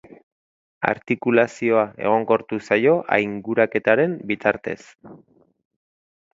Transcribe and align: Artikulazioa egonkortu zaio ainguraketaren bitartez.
Artikulazioa 0.91 1.83
egonkortu 2.07 2.59
zaio 2.71 2.95
ainguraketaren 3.19 4.19
bitartez. 4.33 4.79